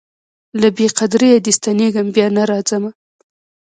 له 0.61 0.67
بې 0.75 0.87
قدریه 0.97 1.37
دي 1.45 1.51
ستنېږمه 1.57 2.11
بیا 2.15 2.27
نه 2.35 2.43
راځمه 2.51 2.91